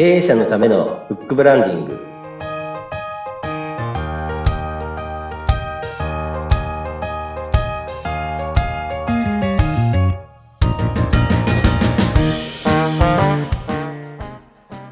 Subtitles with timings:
[0.00, 2.00] 経営者のためのフックブランディング。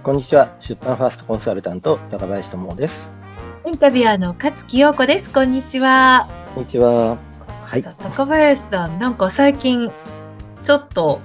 [0.02, 0.54] こんにちは。
[0.58, 3.08] 出版ファーストコンサルタント高林智です。
[3.66, 5.32] インタビュアーの勝木陽子です。
[5.32, 6.28] こんにちは。
[6.54, 7.16] こんにちは。
[7.64, 7.82] はい。
[7.82, 9.90] 高林さんなんか最近
[10.64, 11.18] ちょっと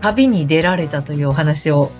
[0.00, 1.92] 旅に出られたというお話を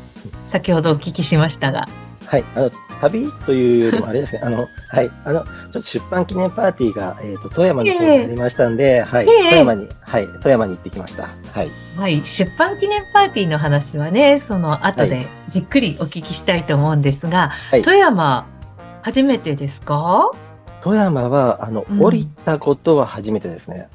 [0.47, 1.87] 先ほどお聞きしましたが。
[2.27, 2.71] はい、あの
[3.01, 5.11] 旅というよりもあれですね、あのはい。
[5.25, 10.27] あのちょっと出版記念パーティーがえっ、ー、と富山の方にありましたんで、えー、はい、えー、富山にはい。
[10.27, 11.25] 富山に行ってきました。
[11.25, 11.71] はい。
[11.97, 18.47] はい、出版記念パーティーの話はね、その後でじっくりお聞きしたいと思うんですが、はい、富山
[19.03, 20.31] 初めてですか？
[20.83, 23.89] 富山はあの、うん、降りたことは初めてですね。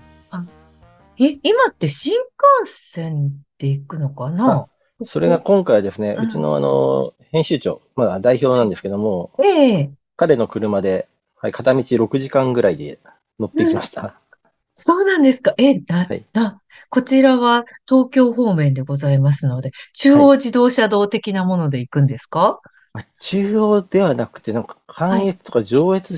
[1.22, 4.68] え、今って新幹線で行くのかな？
[5.06, 9.92] それが今回ですね、うちのあの、編集長、まあ代表なんですけども、ええ。
[10.18, 13.00] 彼の車で、はい、片道6時間ぐらいで
[13.40, 14.02] 乗ってきました。
[14.02, 14.12] うん、
[14.76, 15.54] そうなんですか。
[15.58, 22.60] え、だ、はい、だ、こちらは東京方面でございますので、中央自動車道的なもので行くんですか、
[22.94, 26.14] はい、中央ではなくて、なんか関越とか上越、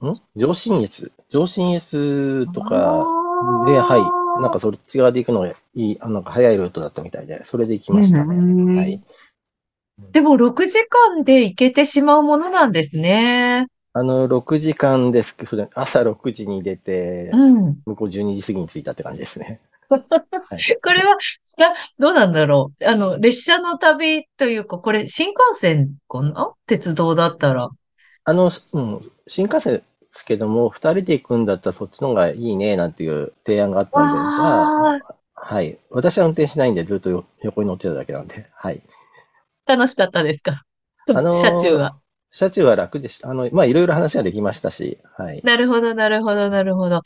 [0.00, 0.14] はい、ん？
[0.36, 1.12] 上信越？
[1.30, 3.06] 上信越とか
[3.66, 8.80] で、はい、なんかそっち側で行くのがいい、あなんか早いルートだったみたいで、それで行きましたね。
[8.80, 9.02] はい。
[10.12, 13.66] でも6時間で行けてしまうものなんですね。
[13.92, 19.60] あの、6時間ですけど、朝6時に出て、うん、向こう12時過ぎに着いたって感じですね。
[19.90, 20.00] はい、
[20.82, 21.16] これは、
[21.98, 22.84] どうなんだろう。
[22.86, 26.52] あの、列車の旅というか、これ新幹線かな？
[26.66, 27.68] 鉄道だったら。
[28.24, 28.50] あの、うん、
[29.26, 29.82] 新幹線
[30.30, 34.62] けども、二人で行くんだったらそっちの方がいいね、なんていう提案があったんで、じゃ
[34.94, 35.00] あ、
[35.34, 35.76] はい。
[35.90, 38.80] 私は運転しないんで、ずっと横に乗ってただけなんで、はい。
[39.66, 40.62] 楽しかったですか？
[41.08, 41.96] あのー、車中は。
[42.30, 43.28] 車中は楽でした。
[43.28, 45.40] あの、まあ、いろいろ話はできましたし、はい。
[45.42, 47.00] なるほど、なるほど、なるほど。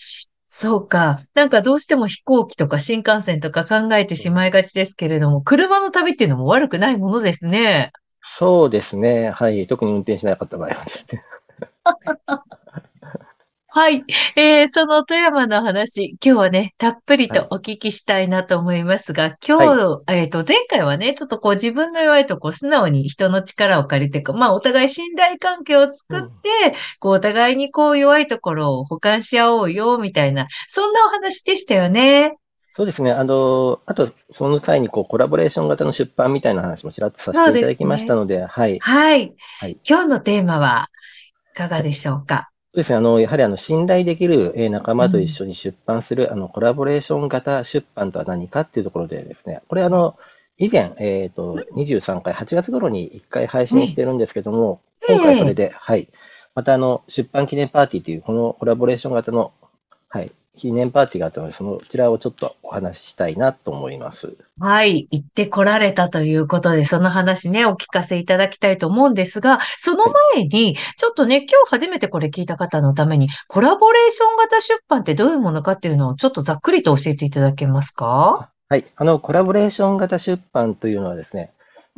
[0.49, 1.21] そうか。
[1.33, 7.93] なんかどうしても飛行機とか新幹線とか考えてしまいがちですけれども、車の旅っていうのも悪くないものですね。
[8.21, 9.31] そうですね。
[9.31, 9.67] はい。
[9.67, 11.25] 特に運転しなかった場合はですね。
[13.77, 14.05] はい。
[14.37, 26.31] えー、その富山の話、今日はね、たっぷりとお聞きしたいなと思いますが、今日、はい、えっ、ー、と、前回はね、ちょっとこう自分の弱いとこ素直に人の力を借りてか、まあ、お互い信頼関係を作って、うん、
[27.01, 32.37] こう、お互いにこう弱いところを補完し合おうよ、みたいな、そんなお話でしたよね。
[32.77, 33.11] そうですね。
[33.11, 38.79] あの、あと、その際にこうコラボレーション型の出版みたいな話もちらっとさせていただきましたので、でね、はい。
[38.79, 39.35] はい。
[39.59, 39.79] はい。
[39.85, 40.91] 今日のテーマは
[41.55, 42.51] いかがでしょうか？
[42.75, 42.97] そうですね。
[42.97, 50.17] あの、やはりあの、信頼できる仲間と一緒に出版する、うん、あの、コラボレーション型出版とは何かっていうところでですね、これあの、
[50.59, 56.09] 以前、えっ、ー、と、23回、8月頃に1回配信してるんですけども、今回それで、はい。
[56.57, 59.53] またあの、出版記念パーティーという、このコラボレーション型の、
[60.09, 64.37] はい、記念パーティーがあったので、その、こちらをちょっとお話ししたいなと思います。
[64.61, 65.09] はい。
[65.11, 70.05] 行ってこられたということで、その話ね、お聞かせいただきたいと思うんですが、その
[70.35, 78.51] 前に、ちょっとね、今日初めてこれ聞いた方のために、コラボレーション型出版ってどういうものかっていうのをちょっとざっくりと教えていただけますか？
[78.69, 78.85] はい。
[78.95, 81.51] あの、コラボレーション型出版というのはですね、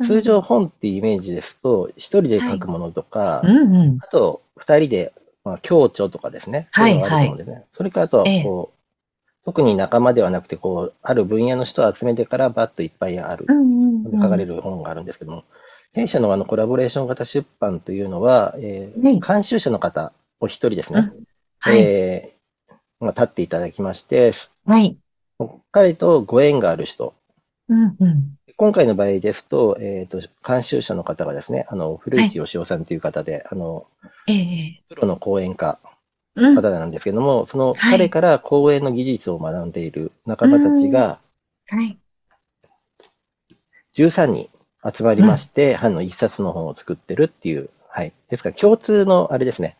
[0.03, 5.13] 通常本っていうイメージですと、一人で書くものとか、はいうんうん、あと、二人で
[5.47, 6.67] まあ、協調とかですね。
[6.71, 7.33] はい、はい。
[7.73, 8.77] それからあとは、こう、
[9.45, 13.45] 特に仲間ではなくて、こう、ある分野の人を集めてからバッといっぱいある、
[14.21, 15.45] 書かれる本があるんですけども、
[15.93, 21.11] 弊社のあのコラボレーション型出版というのは、えー、監修者の方お一人ですね、
[21.59, 24.33] はい、えー、まあ、立っていただきまして、
[24.65, 24.97] はい。
[25.71, 27.13] 彼とご縁がある人、
[27.69, 33.85] うんうん、今回の場合ですと、えっ、ー、と、監修者の方がですね、あの、古市義雄さんという方で、はい、あの、
[34.27, 35.77] ええプロの講演家
[36.35, 41.19] 方なんですけども、うん、その彼から講演の技術を学んでいる仲間たちが、
[41.67, 41.99] はい。
[43.95, 44.49] 13人
[44.91, 48.13] 集まりまして、うん、あの、一冊の本を作ってるっていう、はい。
[48.31, 49.77] ですから、共通の、あれですね、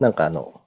[0.00, 0.60] なんかあの、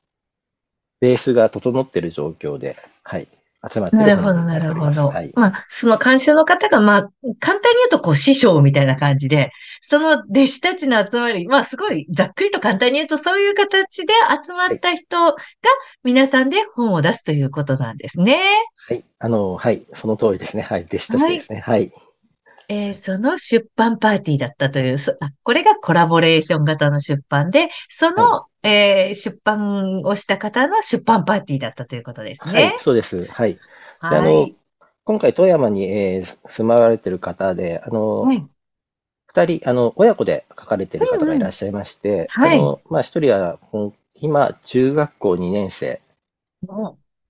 [1.02, 3.28] ベースが整ってる状況で、はい。
[3.72, 5.08] 集まってなるほど、なるほど。
[5.08, 7.02] はい、まあ、その監修の方が、まあ、
[7.40, 9.52] 簡単に言うと、こう、師匠みたいな感じで、
[9.82, 14.14] その弟子たちの集まり、まあ、すごい、ざっくりと簡単に言うと、そういう形で
[14.44, 15.36] 集まった人が、
[16.04, 18.40] 皆さんで本を出すということなんですね。
[18.88, 19.06] はい。
[19.20, 19.84] あの、はい。
[19.94, 20.64] その通りですね。
[20.64, 20.84] はい。
[20.84, 21.60] 弟子としてですね。
[21.60, 21.94] はい、はい
[22.70, 24.98] えー、その出版パーティーだったという、
[25.44, 32.54] これがコラボレーション型の出版で、その、はい、えー、出版をした方の出版パーティーだったということですね。
[32.54, 33.26] はい、そうです。
[33.26, 33.60] はい。
[34.00, 34.50] はい、あの
[35.06, 38.48] 今回、富山に、えー、住まわれてる方で、あの、はい、
[39.28, 43.60] 二人、あの、親子で書かれている方がいらっしゃいまして、うんうん、はい、あの、まあ、一人は、
[44.16, 46.02] 今、中学校2年生。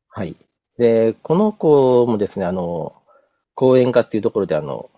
[0.09, 0.35] はい。
[0.77, 2.93] で、この子もですね、あの、
[3.55, 4.91] 講演家っていうところで、あの、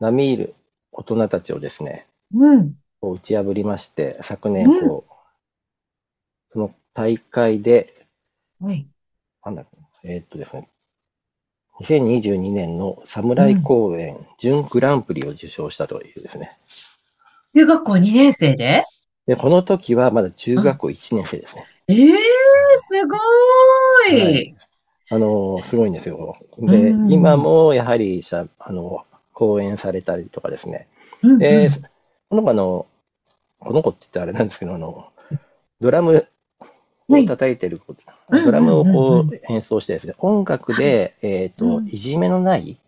[0.00, 0.54] 並みいる
[0.90, 2.74] 大人たちをですね、うん。
[3.02, 5.09] 打ち破りまして、昨年、こう、うん、
[6.52, 8.06] その大会で、
[8.60, 8.86] はい。
[9.44, 9.64] なんだ
[10.02, 10.68] えー、っとですね、
[11.80, 16.58] 2022年の侍公演準グランプリを受賞したというですね。
[17.54, 18.84] 中学校2年生で？
[19.26, 21.66] で、この時はまだ中学校1年生ですね。
[21.88, 22.08] ええー、
[22.88, 24.56] すごーい、はい、
[25.10, 26.36] あの、すごいんですよ。
[26.58, 30.88] で、今もやはりしゃ、あの、講演されたりとかですね。
[31.38, 31.70] で、
[32.28, 32.86] この子あの、
[33.58, 35.08] この子って言ってあれなんですけど、あの、
[35.80, 36.26] ドラム
[37.18, 37.80] を叩いてる、
[38.30, 42.78] ドラムをこう演奏してですね、音楽で、えっ、と、いじめのない、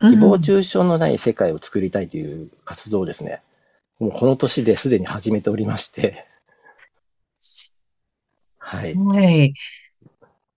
[0.00, 3.42] 誹謗中傷のない世界を作りたいという活動をですね、
[3.98, 6.24] もうこの年ですでに始めておりまして、
[8.58, 8.94] はい。
[8.94, 9.54] はい。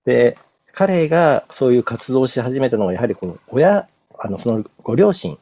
[0.05, 0.37] で、
[0.71, 3.87] 彼がそういう活動をし始めたのは、やはりこの親、
[4.19, 5.37] あの、そのご両親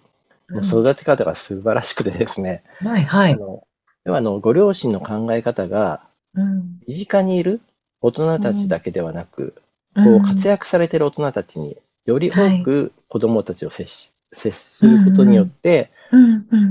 [0.50, 2.64] の育て方が素晴らしくてですね。
[2.82, 3.34] うん、はい、はい。
[3.34, 3.64] あの、
[4.04, 6.02] ではあの、ご両親の考え方が、
[6.88, 7.62] 身近にいる
[8.02, 9.54] 大人たちだけではなく、
[9.96, 15.92] うん、こう活躍されている大人たちにより多く子供たちを接し、接することによって、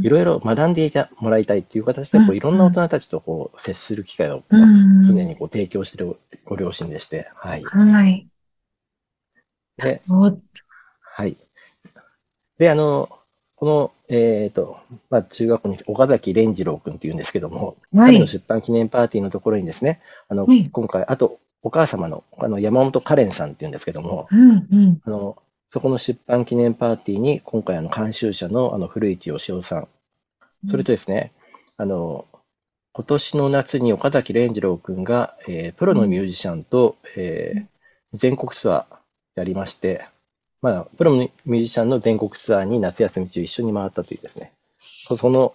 [0.02, 7.62] いろいろ学んでいたもらいたいっていう形で、こういろんな大人たちとこう接する機会を常にこう提供しているご両親でして、はい。
[7.64, 8.28] はい。
[9.76, 10.02] で、
[11.00, 11.36] はい。
[12.58, 13.08] で、あの、
[13.56, 14.78] この、えっ、ー、と、
[15.08, 25.36] まあ、中学校に岡崎蓮次郎君っていうんですけども、はい、の出版記念パーティーのところにですね、あの、はい、今回、あと、お母様の、あの、山本カレンさんっていうんですけども、うんうん、あの、
[25.72, 29.88] そこの出版記念パーティーに、今回、あの、監修者の、あの、古市義雄さん、
[30.68, 31.32] それとですね、
[31.76, 32.26] あの、
[32.92, 37.66] 今年の夏に岡崎蓮次郎君が、えー、プロのミュージシャンと、えー、
[38.14, 38.96] 全国ツアー
[39.36, 40.04] やりまして、
[40.62, 45.54] まあ、プロのミュージシャンの全国ツアーに夏休み中一緒に回ったというですね、その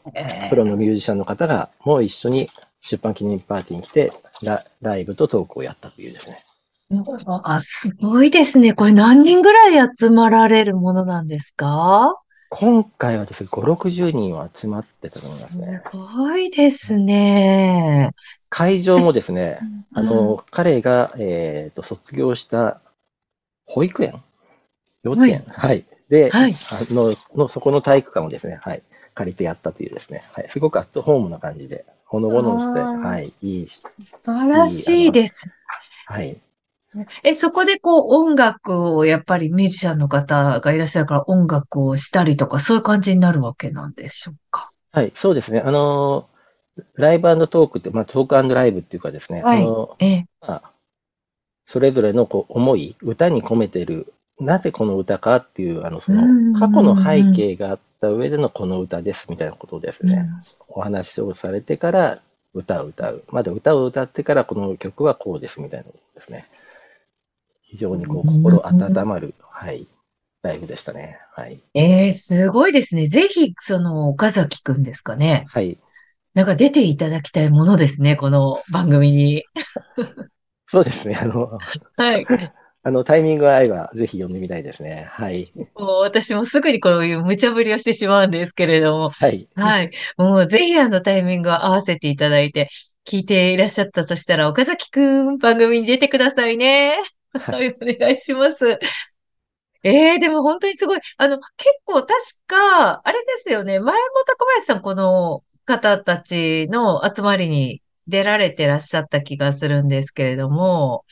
[0.49, 2.49] プロのミュージシャンの方がもう一緒に
[2.81, 4.11] 出版記念パーティーに来て
[4.41, 6.43] ラ、ライブとトークをやったというですね。
[7.43, 8.73] あ、すごいですね。
[8.73, 12.15] これ何人ぐらい集まられるものなんですか？
[12.49, 15.81] 今回はですね、5、60人は集まってたと思いますね。
[15.91, 18.11] すごいですね。
[18.49, 19.59] 会場もですね、
[19.93, 22.79] あの、彼が、えっ、ー、と、卒業した
[23.65, 24.21] 保育園
[25.05, 25.85] 幼稚園、はい、はい。
[26.09, 33.67] で、はい、あのの、そこの体育館をですね、はい、借りてやったというですね、はい、すごくアットホームな感じで、ほのぼのして、はい、いい。
[33.67, 33.83] 素
[34.25, 35.49] 晴らしいです。
[36.07, 36.37] はい。
[37.23, 44.71] え、そこでこう音楽をやっぱりミュージシャンの方がいらっしゃるから音楽をしたりとかそういう感じになるわけなんでしょうか？
[44.93, 45.59] はい、そうですね。
[45.59, 46.29] あの、
[46.93, 50.71] ライブトークって、まあトークライブっていうかですね、はい、あの、ええ、まあ、
[51.65, 60.29] それぞれのこう思い、歌に込めてるなぜこの歌かっていう、あの、その、過去の背景があった上でのこの歌ですみたいなことですね。
[60.67, 62.21] お話をされてから
[62.53, 63.23] 歌を歌う。
[63.29, 66.45] まだ歌を歌ってからこの曲はこうですみたいなことですね。
[67.61, 69.87] 非常にこう、心温まる、はい、
[70.41, 71.19] ライブでしたね。
[71.33, 71.59] はい。
[71.73, 73.07] ええー、すごいですね。
[73.07, 75.45] ぜひ、その、岡崎くんですかね。
[75.49, 75.77] はい。
[76.33, 79.45] なんか出ていただきたいものですね、この番組に。
[80.67, 81.57] そうですね、あの、
[81.95, 82.25] はい。
[82.87, 85.07] あの、タイミングが合えば、ぜひ読んでみたいですね。
[85.09, 85.45] はい。
[85.55, 89.09] もう私もすぐにこういう無茶ぶりをしてしまうんですけれども。
[89.09, 89.49] はい。
[89.55, 89.91] はい。
[90.17, 92.69] もうぜひあのタイミングを合わせていただいて、
[93.03, 96.97] 聞いていらっしゃったとしたら、岡崎くん、番組に出てくださいね。
[97.33, 98.77] はい、お願いします。
[99.83, 100.99] ええー、でも本当にすごい。
[101.17, 102.13] あの、結構確
[102.45, 103.79] か、あれですよね。
[103.79, 111.03] 前本小林さん、この方たちの集まりに出られてらっしゃった気がするんですけれども。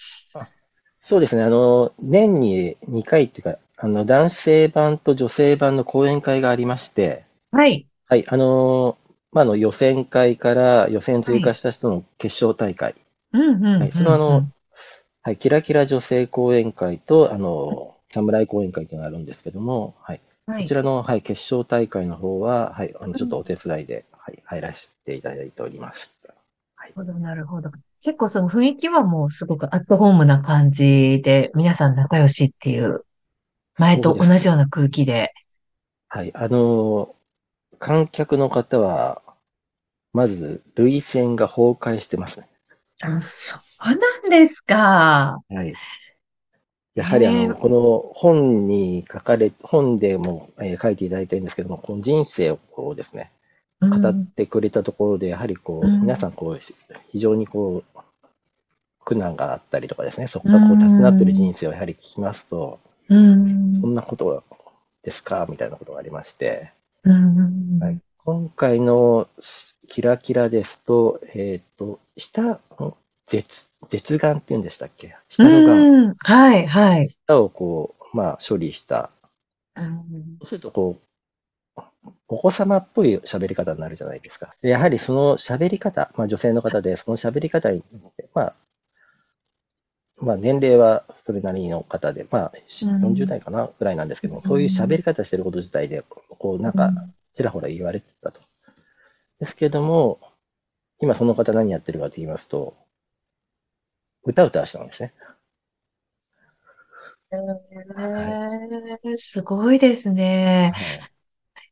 [1.03, 1.43] そうですね。
[1.43, 7.85] あの、年に2回っていうか、あの、男性版と女性版の講演会がありまして、はい。
[8.07, 8.25] はい。
[8.29, 8.97] あの、
[9.33, 12.95] まあ、あの、予選会から予選通過した人の決勝大会。
[13.33, 13.79] うんうん。
[13.81, 13.91] はい。
[13.91, 14.47] そのあの、
[15.23, 20.21] はい、キラキラ女性講演会と、あの、侍講演会というのがあるんですけども、はい。
[20.45, 26.17] はい、こちらの、はい、決勝大会の方は、はい、あの、ちょっとお手伝いで、はい、入らせていただいております。
[26.77, 27.71] なるほど、なるほど。
[28.03, 33.05] 結構その雰囲気はもうすごくアットホームな感じで、皆さん仲良しっていう、
[33.77, 35.31] 前と同じような空気で。
[36.09, 36.31] はい。
[36.35, 37.15] あの、
[37.79, 39.21] 観客の方は、
[40.11, 42.49] まず、類線が崩壊してますね。
[43.03, 45.39] あ、そうなんですか。
[45.49, 45.73] はい。
[46.95, 53.31] やはりあの、この本に書かれ、本でも、えー、書いていただいてるんですけども、この人生をこうですね、
[53.89, 56.59] 語ってくれたところで、やはりこう、皆さんこう、
[57.11, 57.99] 非常にこう、
[59.05, 64.43] 苦難があったりとかですね、そこがこう立ち直ってる人生をやはり聞きますと、そんなこと
[65.03, 65.45] ですか？
[65.49, 66.71] みたいなことがありまして、
[67.03, 69.27] はい、今回の
[69.89, 72.61] キラキラですと、えっ、ー、と、下、
[73.27, 75.17] 絶、絶眼っていうんでしたっけ？
[75.27, 76.15] 下の眼。
[76.19, 77.09] はい、はい。
[77.27, 79.09] 下をこう、まあ、処理した。
[79.75, 79.83] そ
[80.43, 81.01] うすると、こう、
[82.27, 84.55] お子様っぽい喋り方になるじゃないですか。
[84.61, 87.83] やはりその喋り方、まあ女性の方で、その喋り方に、
[88.33, 88.55] まあ、
[90.17, 96.03] まあ年齢はそれなりの方で、まあ40代かなぐらいなんですけども、そういう喋り方してること自体で、
[96.39, 96.91] こうなんか
[97.33, 98.41] ちらほら言われてたと。
[99.39, 100.19] ですけども、
[100.99, 102.75] 今その方何やってるかと言いますと、
[104.23, 105.13] 歌歌したんですね。
[107.33, 110.73] えー、すごいですね。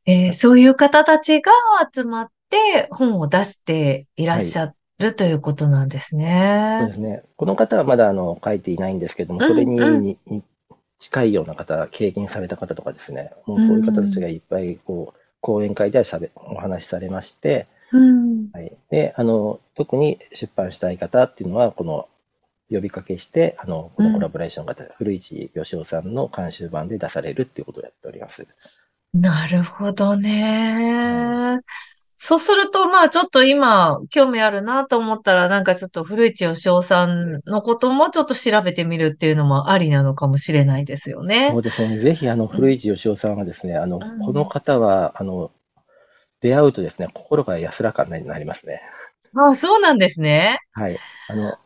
[0.05, 1.51] えー、そういう方たちが
[1.93, 6.77] 集まって本を出していらっしゃる、ということなんですね。
[6.81, 7.23] そうですね。
[7.35, 10.43] この方はまだあの書いていないんですけども、それにうんうん、
[10.99, 22.07] 近いような方、経験された方とかですね、もうそういう方たちがいっぱいこう講演会ではしゃべお話しされまして、うんはい、であの特に出版したい方っていうのは、この
[22.71, 28.47] 呼びかけして、あの、このコラボレーション型、うん、古市義雄さんの監修版で出されるっていうことをやっております。
[29.13, 31.55] なるほどね。
[31.55, 31.61] うん、
[32.17, 41.49] そうすると、まあちょっと今、興味あるなと思ったら、なんかちょっと古市義雄さんのこともちょっと調べてみるっていうのもありなのかもしれないですよね。
[41.51, 41.99] そうですね。
[41.99, 45.51] ぜひ、あの、古市義雄さんはですね、あの、この方は、あの、
[46.39, 48.81] 出会うとですね、心が安らかになりますね。
[49.35, 50.59] ああ、そうなんですね。
[50.71, 50.97] はい。
[51.27, 51.57] あの、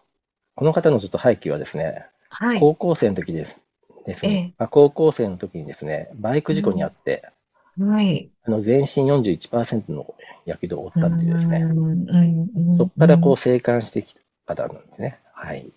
[0.56, 3.60] この方のちょっと背景はですね、はい、高校生の時です。
[4.06, 7.30] ですね、ええ、高校生の時にですね、バイク事故にあって、うん、
[7.80, 10.16] はい、あの全身41%の
[10.46, 11.66] やけどを負ったっていうですね、
[12.78, 14.16] そこからこう生還してき
[14.46, 15.20] た方なんですね。
[15.34, 15.70] はい。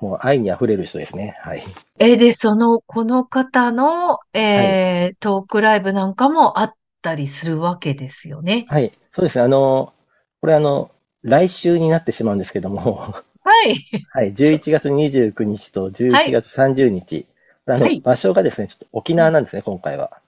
[0.00, 1.36] もう愛に溢れる人ですね。
[1.40, 1.64] はい。
[1.98, 8.66] え、で、その、この方の、えー、はい、トークライブなんかもあったりするわけですよね。
[8.68, 8.92] はい。
[9.12, 9.44] そうですね。
[9.44, 9.92] あの、
[10.40, 10.90] これあの、
[11.22, 13.14] 来週になってしまうんですけども、
[13.44, 13.74] はい。
[14.12, 14.32] はい。
[14.32, 17.26] 11月29日と11月30日。
[17.66, 20.20] はい、あの、はい、場所がですね、ちょっと沖縄なんですね、今回は。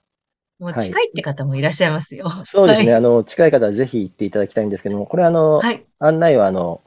[0.61, 2.26] もう近いって方もいらっしゃいますよ。
[2.26, 2.95] はい、そうですね。
[2.95, 6.83] あの、近い方はぜひ行っていただきたいんですけども、これあの、はい、案内はあの、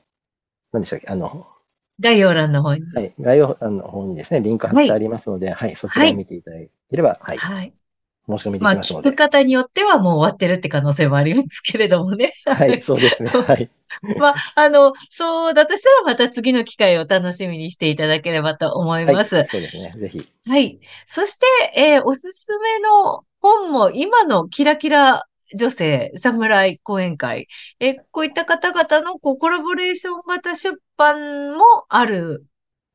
[0.72, 1.48] 何でしたっけ、あの、
[2.00, 2.82] 概要欄の方に。
[2.94, 3.13] はい。
[3.20, 7.38] 概要欄の方にですね、リンク貼ってありますので、はい、そちらを見ていただければ、はい。
[7.38, 7.74] はい。
[8.27, 9.10] 申し込みできますので。
[9.10, 12.34] まあ、聞く方によってはもう終わってるって可能性もありますけれどもね。
[12.46, 13.30] はい、 そうですね。
[13.30, 13.70] はい。
[14.18, 19.36] まあ、あの、そうだとしたらまた次の機会を楽しみにしていただければと思います。
[19.36, 19.94] はい、そうですね。
[19.98, 20.30] ぜひ。
[20.48, 20.80] はい。
[21.06, 27.47] そして、えー、おすすめの本も今のキラキラ女性、侍講演会、
[27.79, 32.45] えこういった方々のこうコラボレーション型出版もある、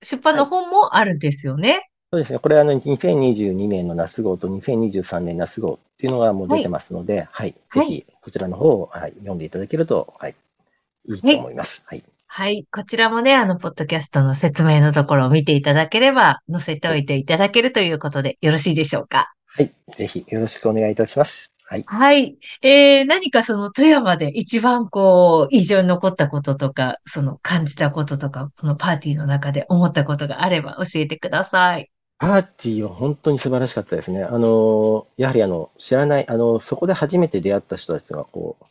[0.02, 1.70] 出版の本もあるんですよね。
[1.70, 2.38] はいそうですね。
[2.38, 7.54] これはあの2022年の夏号と2023年夏号っていうのがもう出てますので、はい。
[7.68, 10.34] はい、ぜひこちらの方を、はい、読んでいただけると、はい、
[11.04, 11.84] いいと思います。
[11.86, 12.04] はい。
[12.26, 12.66] はい。
[12.72, 19.34] こちらもね、あの、ポッドキャストの説明のところを見ていただければ、載せておいていただけるということで、よろしいでしょうか。
[19.48, 19.74] はい。
[19.96, 21.50] ぜひよろしくお願いいたします。
[21.64, 21.84] はい。
[21.86, 22.38] はい。
[22.62, 31.90] えー、何かその富山で一番こう、印象に残ったこととか、その感じたこととか、このパーティーの中で思ったことがあれば教えてください。
[32.18, 34.24] パーティーは本当に素晴らしかったですね。
[34.24, 38.64] あの、やはりあの、知らない、あの、そこで初めて出会った人たちが、こう、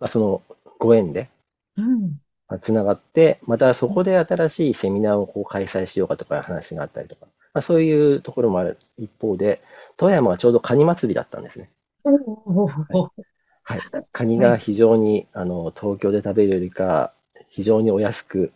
[0.00, 0.42] まあ、その、
[0.78, 1.30] ご縁で、
[1.76, 2.16] うん。
[2.62, 9.62] つながって、またそこで新しいセミナーをこう開催しようかとか話があったりとか、まあ、そういうところもある一方で、
[9.96, 11.70] 富山はちょうどカニ祭りだったんですね。
[12.02, 13.22] はい、
[13.62, 13.80] はい。
[14.12, 17.14] カニが非常に、あの、東京で食べるよりか、
[17.48, 18.52] 非常にお安く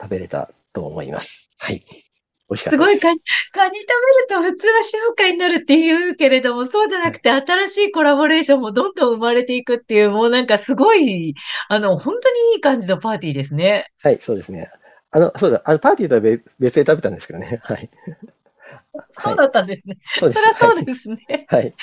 [0.00, 1.48] 食べれたと思います。
[1.56, 1.82] はい。
[2.48, 2.70] 美味しかったす。
[2.70, 3.20] すごいカニ、
[3.52, 3.86] カニ食
[4.28, 11.34] べると普通は静かになるって言うけれども、そうじゃなくて新しいコラボレーションもどんどん生まれていくっていう、もうなんかすごい、
[11.68, 13.86] あの、本当にいい感じのパーティーですね。
[14.02, 14.70] はい、そうですね。
[15.16, 17.58] あの、そうだ、あの、パーティーとは別別で食べたんですけどね。
[17.64, 17.88] はい。
[19.12, 19.96] そうだったんですね。
[20.18, 21.46] そりゃそうですね。
[21.48, 21.74] はい。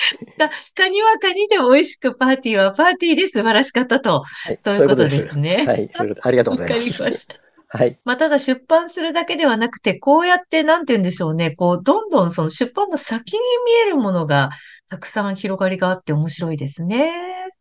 [0.76, 4.22] カニはカニで美味しく、パーティーはパーティーで素晴らしかったと。
[4.22, 5.64] はい、そういうことですね。
[5.66, 5.90] はい。
[6.22, 7.02] ありがとうございます。
[7.02, 7.34] わかりました。
[7.68, 7.98] はい。
[8.04, 14.50] まあ、ただ出版するだけではなくて、こうやって、なんて言うんでしょうね、こう、どんどんその出版の先に見えるものが、
[14.88, 17.12] たくさん広がりがあって面白いですね。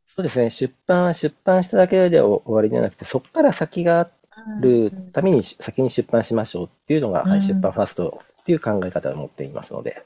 [0.06, 0.52] そうですね。
[0.52, 4.12] 出版は出版しただけで終わりではなくて、そこから先があ
[4.62, 10.06] るために先に出版しましょうっていうのが、はい、出版ファーストっていう考え方を持っていますので、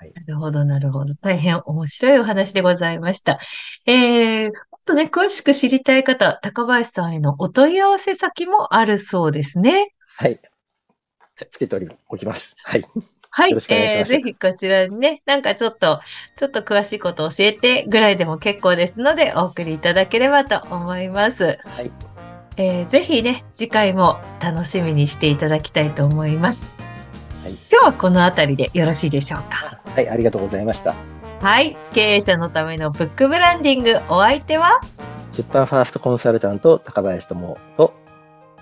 [0.00, 1.14] はい、なるほど、なるほど。
[1.14, 3.40] 大変面白いお話でございました。
[3.84, 4.52] えー、もっ
[4.84, 9.92] とね、詳しく知りたい方、高林さんへのお問い合わせ先もあるそうですね。
[10.16, 10.40] はい。
[11.50, 12.54] つけておきます。
[12.62, 12.84] はい。
[13.30, 13.52] はい。
[13.52, 16.00] えー、ぜひこちらにね、なんかちょっと、
[16.36, 21.58] ちょっと詳しいことを教えてぐらいでも結構ですので、お送りいただければと思います。
[21.64, 22.07] はい。
[22.60, 26.76] えー、ぜひね、次回も楽しみにしていただきたいと思います。
[27.44, 29.80] はい、今日はこの辺りでよろしいでしょうか？
[29.92, 30.94] はい、ありがとうございました。
[31.40, 34.80] はい、経営者のためのブックブランディング、お相手は？
[35.36, 37.94] 出版ファーストコンサルタント高林智と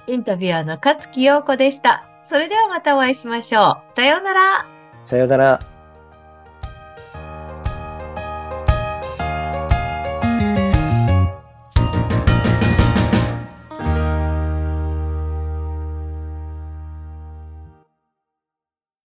[0.07, 2.05] インタビュアーの勝木陽子でした。
[2.29, 3.93] それではまたお会いしましょう。
[3.95, 4.67] さようなら。
[5.07, 5.76] さようなら。